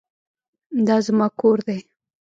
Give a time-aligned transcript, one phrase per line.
[0.87, 1.79] دا زما کور دی.